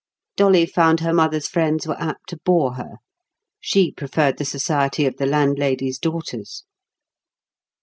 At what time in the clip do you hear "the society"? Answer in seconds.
4.39-5.05